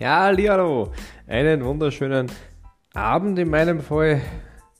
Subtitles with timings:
[0.00, 0.92] Ja, hallo,
[1.26, 2.32] einen wunderschönen
[2.94, 4.22] Abend in meinem Fall.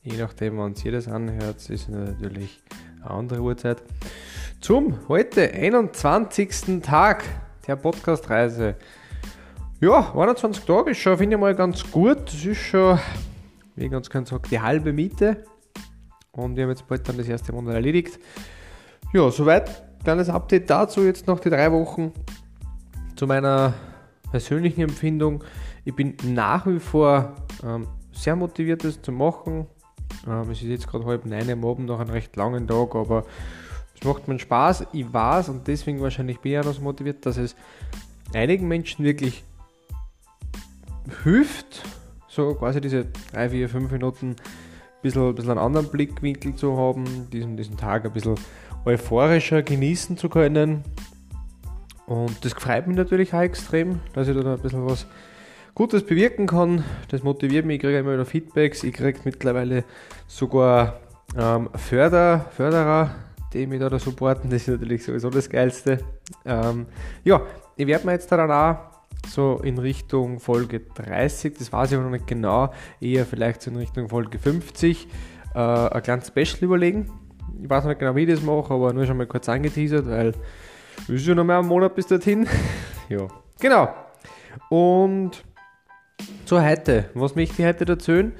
[0.01, 2.59] Je nachdem, wann ihr das anhört, ist natürlich
[3.03, 3.83] eine andere Uhrzeit.
[4.61, 6.81] Zum heute 21.
[6.81, 7.23] Tag
[7.67, 8.77] der Podcast-Reise.
[9.79, 12.25] Ja, 21 Tage ist schon, finde ich mal ganz gut.
[12.25, 12.97] Das ist schon,
[13.75, 15.43] wie ich ganz gerne sage, die halbe Miete.
[16.31, 18.17] Und wir haben jetzt bald dann das erste Monat erledigt.
[19.13, 19.83] Ja, soweit.
[20.03, 22.11] Kleines Update dazu, jetzt noch die drei Wochen
[23.15, 23.75] zu meiner
[24.31, 25.43] persönlichen Empfindung.
[25.85, 29.67] Ich bin nach wie vor ähm, sehr motiviert, das zu machen.
[30.27, 33.25] Ähm, es ist jetzt gerade halb neun am Abend nach einem recht langen Tag, aber
[33.93, 34.87] es macht mir Spaß.
[34.93, 37.55] Ich weiß und deswegen wahrscheinlich bin ich auch noch so motiviert, dass es
[38.33, 39.43] einigen Menschen wirklich
[41.23, 41.83] hilft,
[42.27, 44.35] so quasi diese drei, vier, fünf Minuten ein
[45.01, 48.35] bisschen, bisschen einen anderen Blickwinkel zu haben, diesen, diesen Tag ein bisschen
[48.85, 50.83] euphorischer genießen zu können.
[52.11, 55.07] Und das freut mich natürlich auch extrem, dass ich da ein bisschen was
[55.73, 56.83] Gutes bewirken kann.
[57.07, 59.85] Das motiviert mich, ich kriege immer wieder Feedbacks, ich kriege mittlerweile
[60.27, 60.99] sogar
[61.37, 63.15] ähm, Förder, Förderer,
[63.53, 64.49] die mich da, da supporten.
[64.49, 65.99] Das ist natürlich sowieso das Geilste.
[66.43, 66.87] Ähm,
[67.23, 67.43] ja,
[67.77, 68.75] ich werde mir jetzt dann auch
[69.25, 73.77] so in Richtung Folge 30, das weiß ich noch nicht genau, eher vielleicht so in
[73.77, 75.07] Richtung Folge 50,
[75.55, 77.09] äh, ein kleines Special überlegen.
[77.63, 80.09] Ich weiß noch nicht genau, wie ich das mache, aber nur schon mal kurz angeteasert,
[80.09, 80.33] weil
[81.07, 82.47] ist ja noch mehr ein Monat bis dorthin.
[83.09, 83.27] ja,
[83.59, 83.93] genau.
[84.69, 85.43] Und
[86.45, 87.09] zur heute.
[87.13, 88.33] Was möchte ich heute erzählen?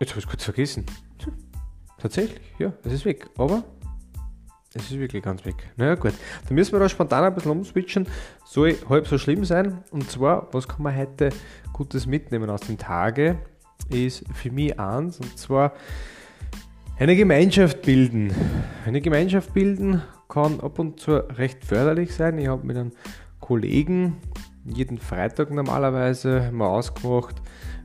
[0.00, 0.86] Jetzt habe ich es kurz vergessen.
[1.98, 3.28] Tatsächlich, ja, es ist weg.
[3.36, 3.64] Aber
[4.74, 5.56] es ist wirklich ganz weg.
[5.76, 6.14] Naja, gut.
[6.46, 8.06] Dann müssen wir da spontan ein bisschen umswitchen.
[8.44, 9.82] Soll halb so schlimm sein.
[9.90, 11.30] Und zwar, was kann man heute
[11.72, 13.38] Gutes mitnehmen aus dem Tage?
[13.90, 15.20] Ist für mich eins.
[15.20, 15.72] Und zwar
[16.98, 18.32] eine Gemeinschaft bilden.
[18.84, 22.38] Eine Gemeinschaft bilden kann ab und zu recht förderlich sein.
[22.38, 22.92] Ich habe mit einem
[23.40, 24.18] Kollegen
[24.64, 27.36] jeden Freitag normalerweise mal ausgemacht,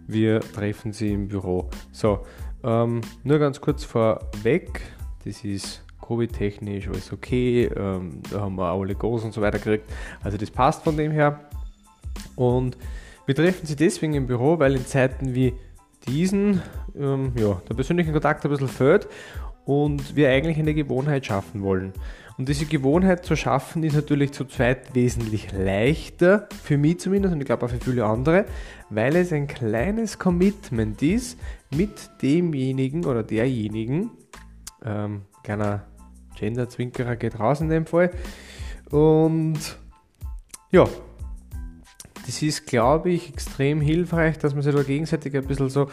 [0.07, 1.69] wir treffen sie im Büro.
[1.91, 2.19] So,
[2.63, 4.81] ähm, nur ganz kurz vorweg,
[5.23, 9.89] das ist Covid-technisch alles okay, ähm, da haben wir alle Goals und so weiter gekriegt,
[10.21, 11.39] also das passt von dem her.
[12.35, 12.77] Und
[13.25, 15.53] wir treffen sie deswegen im Büro, weil in Zeiten wie
[16.07, 16.61] diesen
[16.99, 19.07] ähm, ja, der persönliche Kontakt ein bisschen fehlt
[19.65, 21.93] und wir eigentlich eine Gewohnheit schaffen wollen.
[22.37, 27.41] Und diese Gewohnheit zu schaffen ist natürlich zu zweit wesentlich leichter, für mich zumindest und
[27.41, 28.45] ich glaube auch für viele andere,
[28.89, 31.37] weil es ein kleines Commitment ist
[31.75, 34.09] mit demjenigen oder derjenigen,
[34.83, 35.85] ähm, kleiner
[36.35, 38.09] Gender-Zwinkerer geht raus in dem Fall.
[38.89, 39.59] Und
[40.71, 40.87] ja,
[42.25, 45.87] das ist, glaube ich, extrem hilfreich, dass man sich da gegenseitig ein bisschen so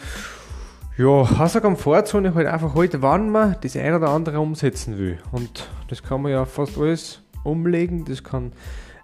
[1.01, 5.17] ja, aus der Komfortzone halt einfach heute, wann man das eine oder andere umsetzen will.
[5.31, 8.05] Und das kann man ja fast alles umlegen.
[8.05, 8.51] Das kann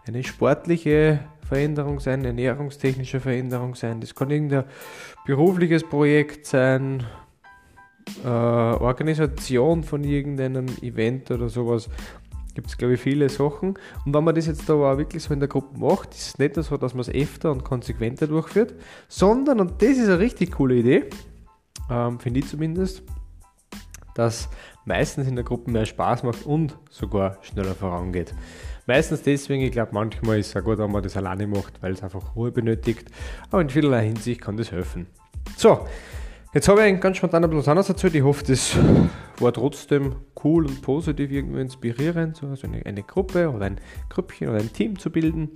[0.05, 4.65] eine sportliche Veränderung sein, eine ernährungstechnische Veränderung sein, das kann irgendein
[5.25, 7.03] berufliches Projekt sein,
[8.23, 11.89] äh, Organisation von irgendeinem Event oder sowas.
[12.53, 13.75] Gibt es, glaube ich, viele Sachen.
[14.05, 16.37] Und wenn man das jetzt aber auch wirklich so in der Gruppe macht, ist es
[16.37, 18.73] nicht nur so, dass man es öfter und konsequenter durchführt,
[19.07, 21.09] sondern, und das ist eine richtig coole Idee,
[21.89, 23.03] ähm, finde ich zumindest,
[24.15, 24.49] dass
[24.85, 28.33] meistens in der Gruppe mehr Spaß macht und sogar schneller vorangeht.
[28.87, 31.91] Meistens deswegen, ich glaube, manchmal ist es auch gut, wenn man das alleine macht, weil
[31.91, 33.09] es einfach Ruhe benötigt,
[33.51, 35.07] aber in vielerlei Hinsicht kann das helfen.
[35.57, 35.85] So,
[36.53, 38.15] jetzt habe ich ganz spontan ein bisschen erzählt.
[38.15, 38.77] Ich hoffe, das
[39.39, 44.47] war trotzdem cool und positiv, irgendwie inspirierend, so also eine, eine Gruppe oder ein Grüppchen
[44.47, 45.49] oder ein Team zu bilden.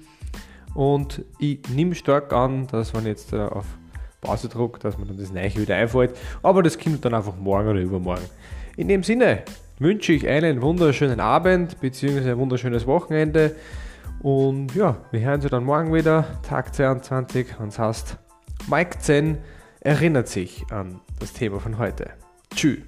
[0.74, 3.38] Und ich nehme stark an, dass man jetzt äh,
[4.22, 6.18] auf Pausedruck, dass man dann das Neiche wieder einfällt.
[6.44, 8.26] Aber das kommt dann einfach morgen oder übermorgen.
[8.78, 9.44] In dem Sinne
[9.80, 12.32] wünsche ich einen wunderschönen Abend bzw.
[12.32, 13.56] ein wunderschönes Wochenende.
[14.22, 17.60] Und ja, wir hören uns dann morgen wieder, Tag 22.
[17.60, 18.18] Und das heißt,
[18.70, 19.40] Mike Zen
[19.80, 22.12] erinnert sich an das Thema von heute.
[22.56, 22.80] Tschüss.